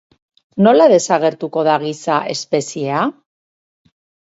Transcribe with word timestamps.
Nola 0.67 0.87
desagertuko 0.93 1.65
da 1.69 1.77
giza 1.85 2.17
espeziea? 2.33 3.05